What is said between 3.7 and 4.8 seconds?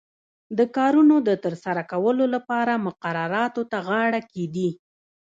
ته غاړه ږدي.